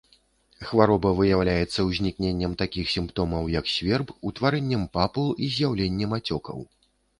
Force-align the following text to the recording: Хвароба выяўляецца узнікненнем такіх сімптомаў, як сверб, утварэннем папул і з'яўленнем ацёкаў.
Хвароба 0.69 1.09
выяўляецца 1.19 1.79
узнікненнем 1.89 2.55
такіх 2.63 2.89
сімптомаў, 2.95 3.51
як 3.59 3.71
сверб, 3.75 4.07
утварэннем 4.33 4.89
папул 4.99 5.31
і 5.43 5.53
з'яўленнем 5.59 6.19
ацёкаў. 6.21 6.69